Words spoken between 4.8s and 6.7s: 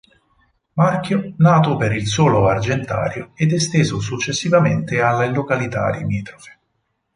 alle località limitrofe.